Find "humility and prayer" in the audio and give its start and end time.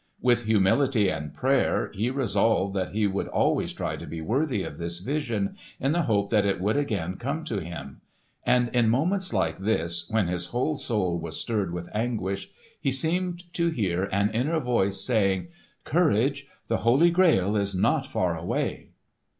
0.45-1.91